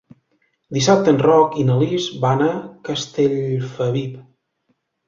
[0.77, 2.51] Dissabte en Roc i na Lis van a
[2.91, 4.21] Castellfabib.